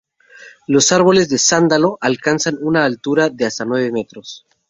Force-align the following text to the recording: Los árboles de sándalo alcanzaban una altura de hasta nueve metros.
Los 0.65 0.91
árboles 0.91 1.29
de 1.29 1.37
sándalo 1.37 1.99
alcanzaban 2.01 2.61
una 2.63 2.85
altura 2.85 3.29
de 3.29 3.45
hasta 3.45 3.65
nueve 3.65 3.91
metros. 3.91 4.47